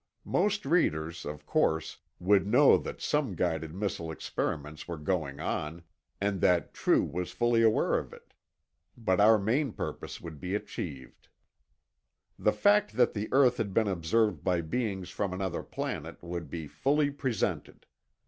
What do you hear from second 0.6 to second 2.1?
readers, of course,